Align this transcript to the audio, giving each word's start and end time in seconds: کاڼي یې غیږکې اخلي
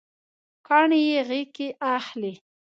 کاڼي 0.67 1.01
یې 1.09 1.19
غیږکې 1.29 1.67
اخلي 1.95 2.33